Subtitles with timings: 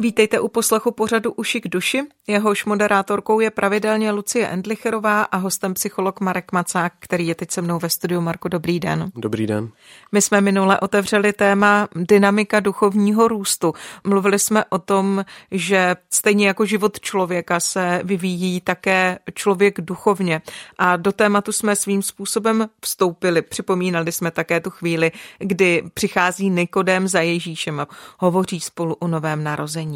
[0.00, 2.02] Vítejte u poslechu pořadu Uši k duši.
[2.26, 7.62] Jehož moderátorkou je pravidelně Lucie Endlicherová a hostem psycholog Marek Macák, který je teď se
[7.62, 8.20] mnou ve studiu.
[8.20, 9.10] Marko, dobrý den.
[9.16, 9.68] Dobrý den.
[10.12, 13.74] My jsme minule otevřeli téma dynamika duchovního růstu.
[14.04, 20.42] Mluvili jsme o tom, že stejně jako život člověka se vyvíjí také člověk duchovně.
[20.78, 23.42] A do tématu jsme svým způsobem vstoupili.
[23.42, 27.86] Připomínali jsme také tu chvíli, kdy přichází Nikodém za Ježíšem a
[28.18, 29.89] hovoří spolu o novém narození.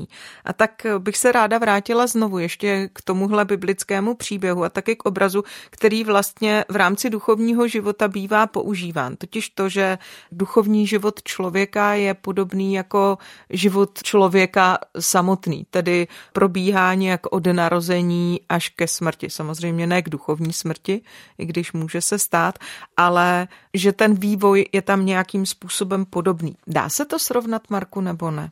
[0.45, 5.05] A tak bych se ráda vrátila znovu ještě k tomuhle biblickému příběhu a taky k
[5.05, 9.16] obrazu, který vlastně v rámci duchovního života bývá používán.
[9.16, 9.99] Totiž to, že
[10.33, 13.18] duchovní život člověka je podobný jako
[13.51, 19.30] život člověka samotný, tedy probíhá nějak od narození až ke smrti.
[19.30, 21.02] Samozřejmě ne k duchovní smrti,
[21.38, 22.59] i když může se stát,
[22.96, 26.57] ale že ten vývoj je tam nějakým způsobem podobný.
[26.66, 28.51] Dá se to srovnat, Marku, nebo ne?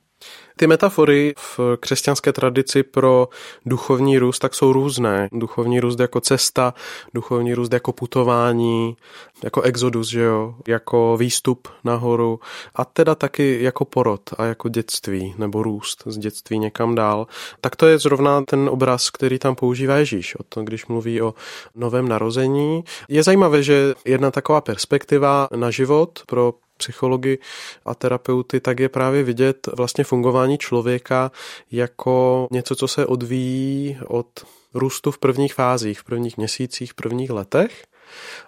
[0.56, 3.28] Ty metafory v křesťanské tradici pro
[3.66, 5.28] duchovní růst tak jsou různé.
[5.32, 6.74] Duchovní růst jako cesta,
[7.14, 8.96] duchovní růst jako putování,
[9.44, 12.40] jako exodus, že jo, jako výstup nahoru
[12.74, 17.26] a teda taky jako porod a jako dětství nebo růst z dětství někam dál.
[17.60, 21.34] Tak to je zrovna ten obraz, který tam používá Ježíš, o tom, když mluví o
[21.74, 22.84] novém narození.
[23.08, 27.38] Je zajímavé, že jedna taková perspektiva na život pro psychologi
[27.84, 31.30] a terapeuty, tak je právě vidět vlastně fungování člověka
[31.70, 34.26] jako něco, co se odvíjí od
[34.74, 37.84] růstu v prvních fázích, v prvních měsících, v prvních letech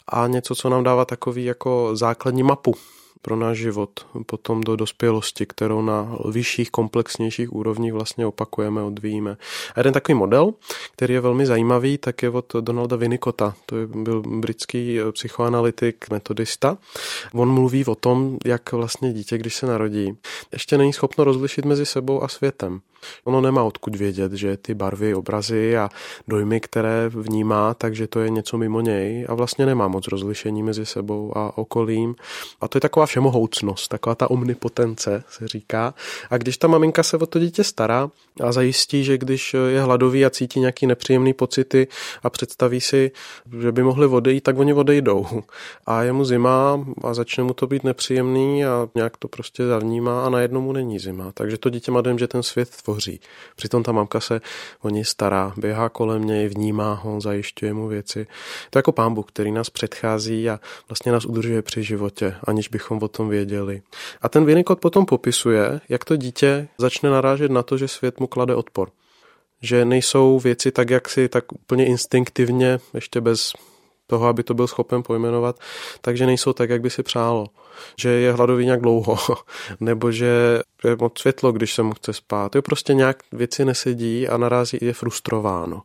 [0.09, 2.75] a něco, co nám dává takový jako základní mapu
[3.25, 9.37] pro náš život potom do dospělosti, kterou na vyšších, komplexnějších úrovních vlastně opakujeme, odvíjíme.
[9.75, 10.55] A jeden takový model,
[10.93, 13.55] který je velmi zajímavý, tak je od Donalda Winnicota.
[13.67, 16.79] To je, byl britský psychoanalytik, metodista.
[17.35, 20.17] On mluví o tom, jak vlastně dítě, když se narodí,
[20.53, 22.81] ještě není schopno rozlišit mezi sebou a světem.
[23.25, 25.89] Ono nemá odkud vědět, že ty barvy, obrazy a
[26.29, 30.87] dojmy, které vnímá, takže to je něco mimo něj a vlastně nemá moc rozlišení mezi
[30.87, 32.15] sebou a okolím.
[32.61, 35.95] A to je taková všemohoucnost, taková ta omnipotence, se říká.
[36.31, 38.11] A když ta maminka se o to dítě stará
[38.41, 41.89] a zajistí, že když je hladový a cítí nějaký nepříjemný pocity
[42.23, 43.11] a představí si,
[43.61, 45.27] že by mohli odejít, tak oni odejdou.
[45.87, 50.27] A je mu zima a začne mu to být nepříjemný a nějak to prostě zavnímá
[50.27, 51.33] a najednou mu není zima.
[51.35, 52.94] Takže to dítě má dojem, že ten svět tvoří.
[53.57, 54.41] Přitom ta mamka se
[54.83, 58.27] o něj stará, běhá kolem něj, vnímá ho, zajišťuje mu věci.
[58.71, 62.69] To je jako pán Bůh, který nás předchází a vlastně nás udržuje při životě, aniž
[62.69, 63.83] bychom o tom věděli.
[64.23, 68.27] A ten Winnicott potom popisuje, jak to dítě začne narážet na to, že svět mu
[68.27, 68.91] klade odpor.
[69.63, 73.53] Že nejsou věci tak, jak si tak úplně instinktivně, ještě bez
[74.07, 75.59] toho, aby to byl schopen pojmenovat,
[76.01, 77.47] takže nejsou tak, jak by si přálo.
[77.99, 79.17] Že je hladový nějak dlouho,
[79.81, 82.55] nebo že je moc světlo, když se mu chce spát.
[82.55, 85.83] Jo, prostě nějak věci nesedí a narazí je frustrováno.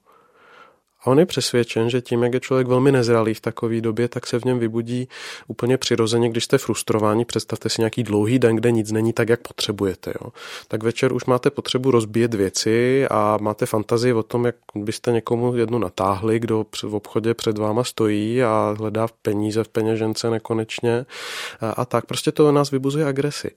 [1.02, 4.28] A on je přesvědčen, že tím, jak je člověk velmi nezralý v takové době, tak
[4.28, 5.08] se v něm vybudí
[5.48, 9.40] úplně přirozeně, když jste frustrováni, představte si nějaký dlouhý den, kde nic není tak, jak
[9.48, 10.14] potřebujete.
[10.22, 10.32] Jo.
[10.68, 15.56] Tak večer už máte potřebu rozbíjet věci a máte fantazii o tom, jak byste někomu
[15.56, 21.06] jednu natáhli, kdo v obchodě před váma stojí a hledá peníze v peněžence nekonečně.
[21.62, 23.52] A, a tak prostě to nás vybuzuje agresi.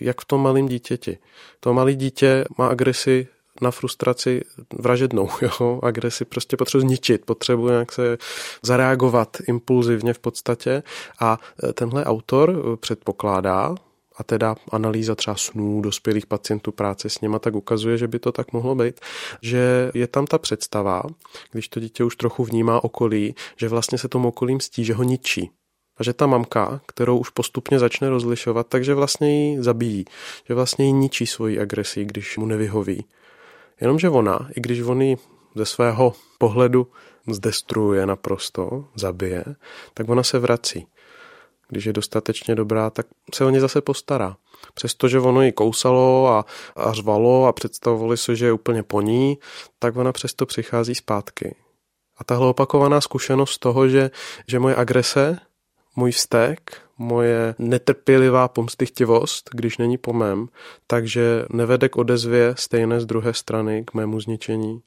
[0.00, 1.18] Jak v tom malém dítěti.
[1.60, 3.28] To malé dítě má agresi
[3.60, 4.42] na frustraci
[4.78, 8.18] vražednou, jo, agresi prostě potřebuje zničit, potřebuje nějak se
[8.62, 10.82] zareagovat impulzivně v podstatě
[11.20, 11.38] a
[11.68, 13.74] e, tenhle autor e, předpokládá,
[14.18, 18.32] a teda analýza třeba snů dospělých pacientů práce s něma tak ukazuje, že by to
[18.32, 19.00] tak mohlo být,
[19.42, 21.02] že je tam ta představa,
[21.52, 25.02] když to dítě už trochu vnímá okolí, že vlastně se tomu okolím stí, že ho
[25.02, 25.50] ničí.
[25.96, 30.04] A že ta mamka, kterou už postupně začne rozlišovat, takže vlastně ji zabíjí.
[30.48, 33.04] Že vlastně ji ničí svoji agresi, když mu nevyhoví.
[33.80, 35.16] Jenomže ona, i když on ji
[35.54, 36.86] ze svého pohledu
[37.30, 39.44] zdestruuje naprosto, zabije,
[39.94, 40.86] tak ona se vrací.
[41.68, 44.36] Když je dostatečně dobrá, tak se o ně zase postará.
[44.74, 46.44] Přestože ono ji kousalo a,
[46.76, 49.38] a řvalo a představovali se, že je úplně po ní,
[49.78, 51.54] tak ona přesto přichází zpátky.
[52.16, 54.10] A tahle opakovaná zkušenost toho, že,
[54.46, 55.38] že moje agrese,
[55.96, 60.48] můj vztek, moje netrpělivá pomstychtivost, když není po mém,
[60.86, 64.80] takže nevede k odezvě stejné z druhé strany, k mému zničení,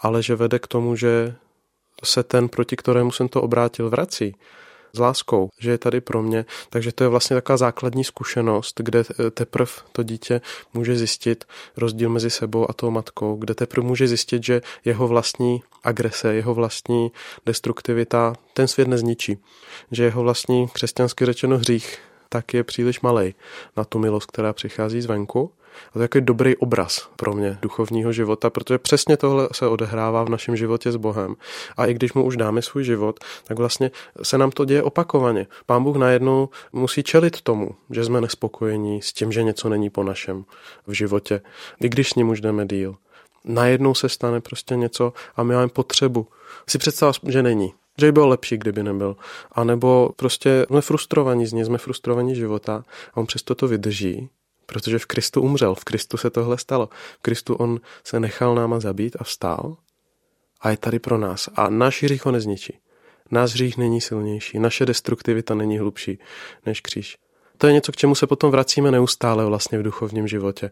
[0.00, 1.34] ale že vede k tomu, že
[2.04, 4.34] se ten, proti kterému jsem to obrátil, vrací.
[4.96, 6.44] S láskou, že je tady pro mě.
[6.70, 10.40] Takže to je vlastně taková základní zkušenost, kde teprve to dítě
[10.74, 11.44] může zjistit
[11.76, 16.54] rozdíl mezi sebou a tou matkou, kde teprve může zjistit, že jeho vlastní agrese, jeho
[16.54, 17.12] vlastní
[17.46, 19.38] destruktivita ten svět nezničí.
[19.90, 21.98] Že jeho vlastní křesťansky řečeno hřích
[22.28, 23.34] tak je příliš malý
[23.76, 25.52] na tu milost, která přichází zvenku.
[25.88, 30.24] A to je takový dobrý obraz pro mě duchovního života, protože přesně tohle se odehrává
[30.24, 31.34] v našem životě s Bohem.
[31.76, 33.90] A i když mu už dáme svůj život, tak vlastně
[34.22, 35.46] se nám to děje opakovaně.
[35.66, 40.02] Pán Bůh najednou musí čelit tomu, že jsme nespokojení s tím, že něco není po
[40.02, 40.44] našem
[40.86, 41.40] v životě,
[41.80, 42.96] i když s ním už jdeme díl.
[43.44, 46.26] Najednou se stane prostě něco a my máme potřebu.
[46.68, 49.16] Si představ, že není že by bylo lepší, kdyby nebyl.
[49.52, 52.84] A nebo prostě jsme frustrovaní z něj, jsme frustrovaní života
[53.14, 54.28] a on přesto to vydrží,
[54.66, 56.88] protože v Kristu umřel, v Kristu se tohle stalo.
[57.18, 59.76] V Kristu on se nechal náma zabít a vstál
[60.60, 61.48] a je tady pro nás.
[61.54, 62.78] A náš hřích ho nezničí.
[63.30, 66.18] Náš hřích není silnější, naše destruktivita není hlubší
[66.66, 67.18] než kříž.
[67.58, 70.70] To je něco, k čemu se potom vracíme neustále vlastně v duchovním životě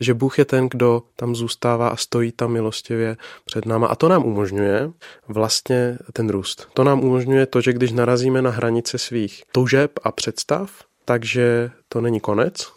[0.00, 3.86] že Bůh je ten, kdo tam zůstává a stojí tam milostivě před náma.
[3.86, 4.90] A to nám umožňuje
[5.28, 6.68] vlastně ten růst.
[6.72, 10.70] To nám umožňuje to, že když narazíme na hranice svých toužeb a představ,
[11.04, 12.72] takže to není konec,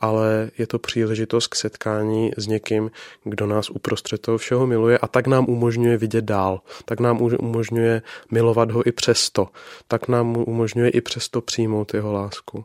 [0.00, 2.90] ale je to příležitost k setkání s někým,
[3.24, 8.02] kdo nás uprostřed toho všeho miluje a tak nám umožňuje vidět dál, tak nám umožňuje
[8.30, 9.48] milovat ho i přesto,
[9.88, 12.64] tak nám umožňuje i přesto přijmout jeho lásku.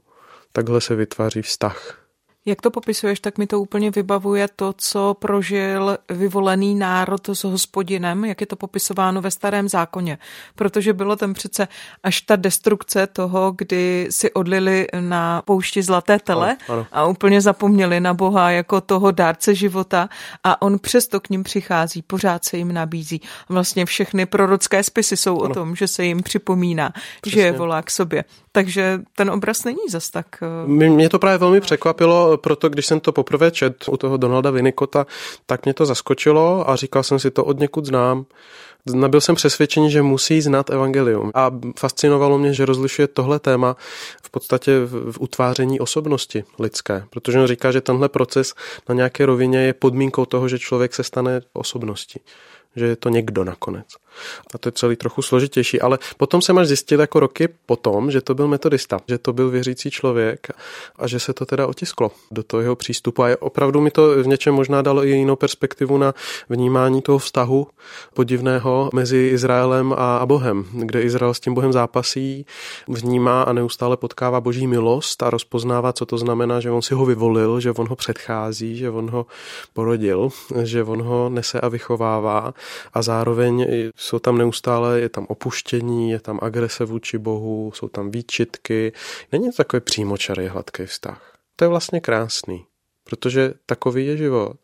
[0.52, 2.01] Takhle se vytváří vztah
[2.46, 8.26] jak to popisuješ, tak mi to úplně vybavuje to, co prožil vyvolený národ s hospodinem,
[8.26, 10.18] jak je to popisováno ve starém zákoně.
[10.56, 11.68] Protože bylo tam přece
[12.04, 16.88] až ta destrukce toho, kdy si odlili na poušti zlaté tele ano, ano.
[16.92, 20.10] a úplně zapomněli na Boha jako toho dárce života
[20.44, 23.22] a on přesto k ním přichází, pořád se jim nabízí.
[23.50, 25.52] Vlastně všechny prorocké spisy jsou ano.
[25.52, 27.42] o tom, že se jim připomíná, Přesně.
[27.42, 28.24] že je volá k sobě.
[28.52, 30.26] Takže ten obraz není zas tak...
[30.42, 34.52] Eh, mě to právě velmi překvapilo, proto když jsem to poprvé čet u toho Donalda
[34.52, 35.06] Vinikota,
[35.46, 38.26] tak mě to zaskočilo a říkal jsem si to od někud znám.
[38.94, 41.32] Nabil jsem přesvědčení, že musí znát evangelium.
[41.34, 43.76] A fascinovalo mě, že rozlišuje tohle téma
[44.24, 47.04] v podstatě v utváření osobnosti lidské.
[47.10, 48.54] Protože on říká, že tenhle proces
[48.90, 52.20] na nějaké rovině je podmínkou toho, že člověk se stane osobností
[52.76, 53.88] že je to někdo nakonec.
[54.54, 58.22] A to je celý trochu složitější, ale potom jsem až zjistil jako roky potom, že
[58.22, 60.48] to byl metodista, že to byl věřící člověk
[60.96, 63.24] a že se to teda otisklo do toho jeho přístupu.
[63.24, 66.14] A opravdu mi to v něčem možná dalo i jinou perspektivu na
[66.50, 67.68] vnímání toho vztahu
[68.14, 72.46] podivného mezi Izraelem a Bohem, kde Izrael s tím Bohem zápasí,
[72.88, 77.06] vnímá a neustále potkává boží milost a rozpoznává, co to znamená, že on si ho
[77.06, 79.26] vyvolil, že on ho předchází, že on ho
[79.74, 80.30] porodil,
[80.64, 82.54] že on ho nese a vychovává
[82.94, 83.66] a zároveň
[83.96, 88.94] jsou tam neustále, je tam opuštění, je tam agrese vůči Bohu, jsou tam výčitky.
[89.32, 91.38] Není to takový přímočarý hladký vztah.
[91.56, 92.66] To je vlastně krásný,
[93.04, 94.58] protože takový je život.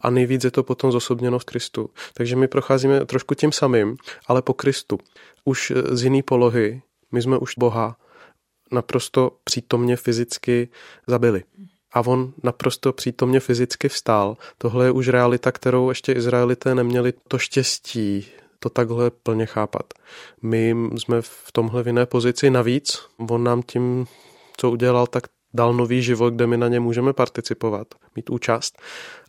[0.00, 1.90] A nejvíc je to potom zosobněno v Kristu.
[2.14, 3.96] Takže my procházíme trošku tím samým,
[4.26, 4.98] ale po Kristu.
[5.44, 7.96] Už z jiný polohy, my jsme už Boha
[8.72, 10.68] naprosto přítomně fyzicky
[11.06, 11.44] zabili
[11.94, 14.36] a on naprosto přítomně fyzicky vstál.
[14.58, 18.26] Tohle je už realita, kterou ještě Izraelité neměli to štěstí
[18.58, 19.94] to takhle plně chápat.
[20.42, 22.98] My jsme v tomhle v jiné pozici navíc.
[23.30, 24.06] On nám tím,
[24.56, 25.22] co udělal, tak
[25.54, 27.86] dal nový život, kde my na ně můžeme participovat,
[28.16, 28.82] mít účast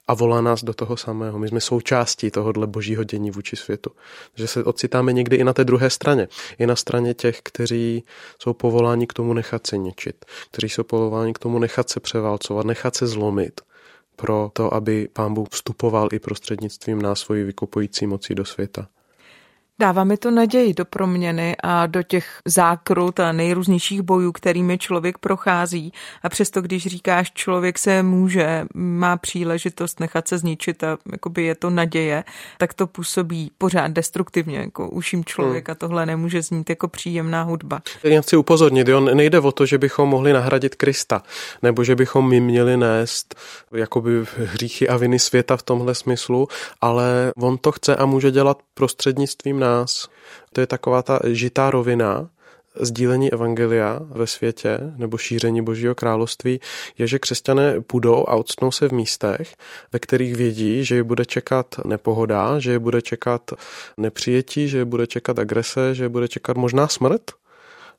[0.08, 1.40] a volá nás do toho samého.
[1.40, 3.92] My jsme součástí tohohle božího dění vůči světu.
[4.32, 6.28] Takže se ocitáme někdy i na té druhé straně.
[6.60, 8.04] I na straně těch, kteří
[8.42, 10.26] jsou povoláni k tomu nechat se ničit.
[10.52, 13.62] Kteří jsou povoláni k tomu nechat se převálcovat, nechat se zlomit
[14.16, 18.88] pro to, aby pán Bůh vstupoval i prostřednictvím nás svojí vykupující mocí do světa.
[19.80, 25.18] Dává mi to naději do proměny a do těch zákrut a nejrůznějších bojů, kterými člověk
[25.18, 25.94] prochází.
[26.24, 31.56] A přesto, když říkáš, člověk se může, má příležitost nechat se zničit a jakoby je
[31.56, 32.24] to naděje,
[32.58, 35.72] tak to působí pořád destruktivně, jako uším člověka.
[35.72, 35.78] Hmm.
[35.78, 37.82] Tohle nemůže znít jako příjemná hudba.
[38.04, 41.24] Já chci upozornit, jo, nejde o to, že bychom mohli nahradit Krista,
[41.62, 43.36] nebo že bychom my měli nést
[43.74, 46.48] jakoby hříchy a viny světa v tomhle smyslu,
[46.82, 50.08] ale on to chce a může dělat prostřednictvím nás.
[50.54, 52.30] To je taková ta žitá rovina,
[52.80, 56.60] sdílení evangelia ve světě nebo šíření Božího království
[56.98, 59.56] je, že křesťané půjdou a odstnou se v místech,
[59.94, 63.52] ve kterých vědí, že je bude čekat nepohoda, že je bude čekat
[63.98, 67.32] nepřijetí, že je bude čekat agrese, že je bude čekat možná smrt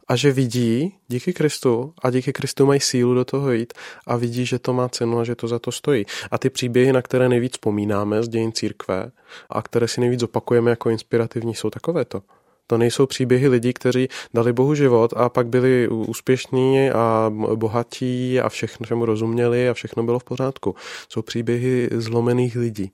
[0.09, 3.73] a že vidí díky Kristu a díky Kristu mají sílu do toho jít
[4.07, 6.05] a vidí, že to má cenu a že to za to stojí.
[6.31, 9.11] A ty příběhy, na které nejvíc vzpomínáme z dějin církve
[9.51, 12.23] a které si nejvíc opakujeme jako inspirativní, jsou takovéto.
[12.67, 18.49] To nejsou příběhy lidí, kteří dali Bohu život a pak byli úspěšní a bohatí a
[18.49, 20.75] všechno všemu rozuměli a všechno bylo v pořádku.
[21.09, 22.93] Jsou příběhy zlomených lidí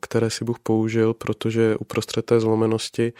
[0.00, 3.12] které si Bůh použil, protože uprostřed té zlomenosti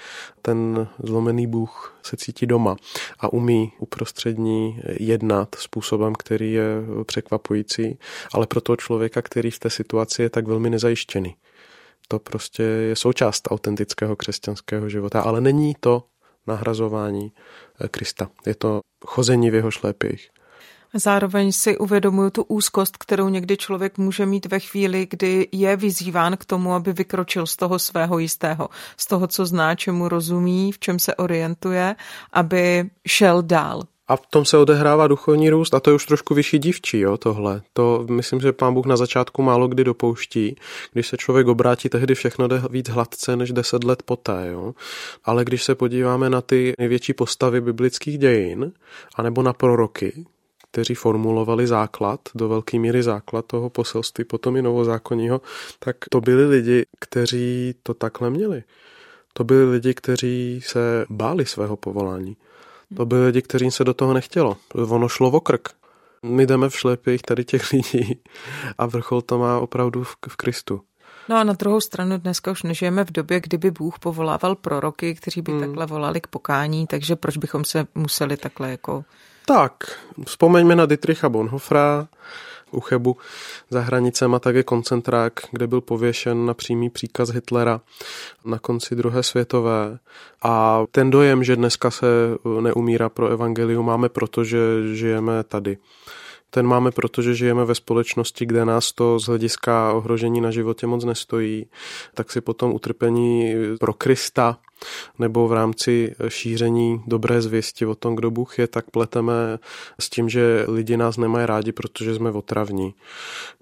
[0.42, 2.76] ten zlomený Bůh se cítí doma
[3.18, 6.66] a umí uprostřed ní jednat způsobem, který je
[7.06, 7.98] překvapující,
[8.34, 11.36] ale pro toho člověka, který v té situaci je tak velmi nezajištěný.
[12.08, 16.02] To prostě je součást autentického křesťanského života, ale není to
[16.46, 17.32] nahrazování
[17.90, 18.30] Krista.
[18.46, 20.30] Je to chození v jeho šlépějích.
[20.94, 26.36] Zároveň si uvědomuju tu úzkost, kterou někdy člověk může mít ve chvíli, kdy je vyzýván
[26.36, 30.78] k tomu, aby vykročil z toho svého jistého, z toho, co zná, čemu rozumí, v
[30.78, 31.96] čem se orientuje,
[32.32, 33.82] aby šel dál.
[34.08, 37.16] A v tom se odehrává duchovní růst a to je už trošku vyšší divčí, jo,
[37.16, 37.62] tohle.
[37.72, 40.56] To myslím, že pán Bůh na začátku málo kdy dopouští.
[40.92, 44.74] Když se člověk obrátí, tehdy všechno jde víc hladce než deset let poté, jo.
[45.24, 48.72] Ale když se podíváme na ty největší postavy biblických dějin,
[49.14, 50.24] anebo na proroky,
[50.70, 55.40] kteří formulovali základ, do velké míry základ toho poselství, potom i novozákonního,
[55.78, 58.62] tak to byli lidi, kteří to takhle měli.
[59.32, 62.36] To byli lidi, kteří se báli svého povolání.
[62.96, 64.56] To byli lidi, kteří se do toho nechtělo.
[64.74, 65.68] Ono šlo o krk.
[66.22, 68.20] My jdeme v šlepích tady těch lidí
[68.78, 70.80] a vrchol to má opravdu v, v Kristu.
[71.28, 75.42] No a na druhou stranu dneska už nežijeme v době, kdyby Bůh povolával proroky, kteří
[75.42, 75.60] by hmm.
[75.60, 79.04] takhle volali k pokání, takže proč bychom se museli takhle jako
[79.46, 82.08] tak, vzpomeňme na Dietricha Bonhofra,
[82.72, 83.16] u Chebu
[83.70, 87.80] za hranicema, tak je koncentrák, kde byl pověšen na přímý příkaz Hitlera
[88.44, 89.98] na konci druhé světové.
[90.42, 92.06] A ten dojem, že dneska se
[92.60, 94.58] neumírá pro evangelium, máme proto, že
[94.94, 95.78] žijeme tady.
[96.50, 101.04] Ten máme, protože žijeme ve společnosti, kde nás to z hlediska ohrožení na životě moc
[101.04, 101.66] nestojí,
[102.14, 104.58] tak si potom utrpení pro Krista
[105.18, 109.58] nebo v rámci šíření dobré zvěsti o tom, kdo Bůh je, tak pleteme
[110.00, 112.94] s tím, že lidi nás nemají rádi, protože jsme otravní.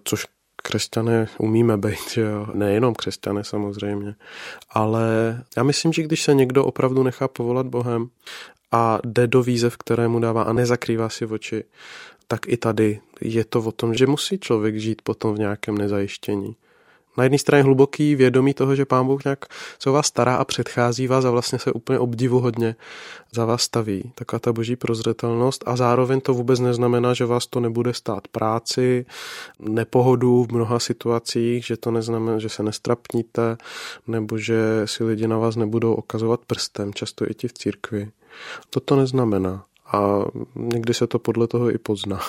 [0.05, 0.27] Což
[0.63, 2.47] křesťané umíme být, jo?
[2.55, 4.15] nejenom křesťané samozřejmě,
[4.71, 5.05] ale
[5.57, 8.11] já myslím, že když se někdo opravdu nechá povolat Bohem
[8.73, 11.65] a jde do výzev, kterému dává a nezakrývá si oči,
[12.29, 16.57] tak i tady je to o tom, že musí člověk žít potom v nějakém nezajištění.
[17.19, 19.45] Na jedné straně hluboký vědomí toho, že pán Bůh nějak
[19.79, 22.77] se o vás stará a předchází vás a vlastně se úplně obdivuhodně
[23.33, 24.13] za vás staví.
[24.15, 29.07] Taková ta boží prozřetelnost a zároveň to vůbec neznamená, že vás to nebude stát práci,
[29.59, 33.57] nepohodu v mnoha situacích, že to neznamená, že se nestrapníte
[34.07, 38.11] nebo že si lidi na vás nebudou okazovat prstem, často i ti v církvi.
[38.71, 42.21] To to neznamená a někdy se to podle toho i pozná.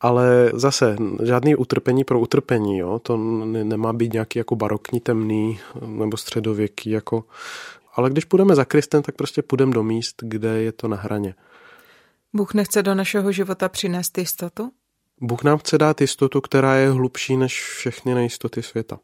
[0.00, 2.98] Ale zase žádný utrpení pro utrpení, jo?
[2.98, 6.90] to nemá být nějaký jako barokní, temný nebo středověký.
[6.90, 7.24] Jako...
[7.94, 11.34] Ale když půjdeme za Kristem, tak prostě půjdeme do míst, kde je to na hraně.
[12.32, 14.70] Bůh nechce do našeho života přinést jistotu?
[15.20, 18.98] Bůh nám chce dát jistotu, která je hlubší než všechny nejistoty světa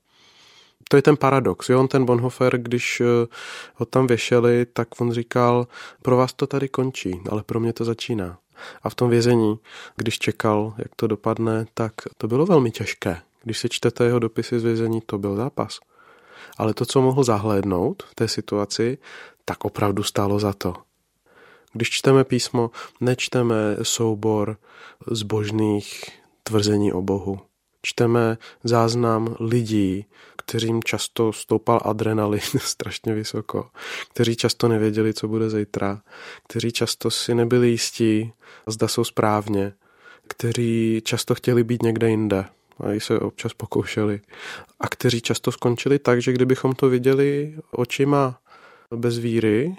[0.89, 1.69] to je ten paradox.
[1.69, 1.81] Jo?
[1.81, 3.27] On ten Bonhoeffer, když eh,
[3.75, 5.67] ho tam věšeli, tak on říkal,
[6.03, 8.39] pro vás to tady končí, ale pro mě to začíná.
[8.83, 9.59] A v tom vězení,
[9.97, 13.21] když čekal, jak to dopadne, tak to bylo velmi těžké.
[13.43, 15.79] Když si čtete jeho dopisy z vězení, to byl zápas.
[16.57, 18.99] Ale to, co mohl zahlédnout v té situaci,
[19.45, 20.75] tak opravdu stálo za to.
[21.73, 22.71] Když čteme písmo,
[23.01, 24.57] nečteme soubor
[25.11, 26.05] zbožných
[26.43, 27.41] tvrzení o Bohu.
[27.83, 30.07] Čteme záznam lidí,
[30.37, 33.71] kterým často stoupal adrenalin strašně vysoko,
[34.13, 36.03] kteří často nevěděli, co bude zítra,
[36.49, 38.33] kteří často si nebyli jistí,
[38.67, 39.73] zda jsou správně,
[40.29, 42.45] kteří často chtěli být někde jinde,
[42.81, 44.21] a i se občas pokoušeli.
[44.81, 48.41] A kteří často skončili tak, že kdybychom to viděli očima
[48.97, 49.77] bez víry,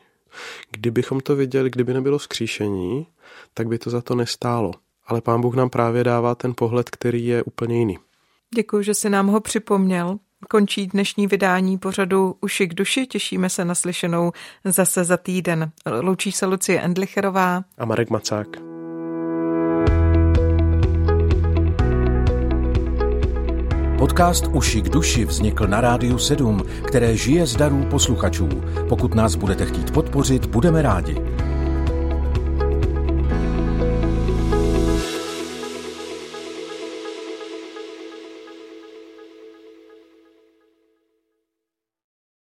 [0.71, 3.07] kdybychom to viděli, kdyby nebylo vzkříšení,
[3.53, 4.71] tak by to za to nestálo.
[5.07, 7.97] Ale pán Bůh nám právě dává ten pohled, který je úplně jiný.
[8.55, 10.17] Děkuji, že jsi nám ho připomněl.
[10.49, 13.07] Končí dnešní vydání pořadu Uši k duši.
[13.07, 14.31] Těšíme se na slyšenou
[14.65, 15.71] zase za týden.
[16.01, 18.47] Loučí se Lucie Endlicherová a Marek Macák.
[23.97, 28.49] Podcast Uši k duši vznikl na Rádiu 7, které žije z darů posluchačů.
[28.89, 31.37] Pokud nás budete chtít podpořit, budeme rádi.